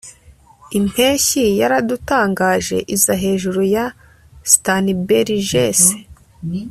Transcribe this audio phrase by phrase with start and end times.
[0.77, 3.85] Impeshyi yaradutangaje iza hejuru ya
[4.51, 5.91] Starnbergersee